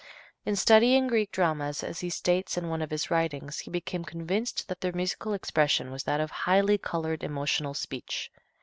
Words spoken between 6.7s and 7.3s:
colored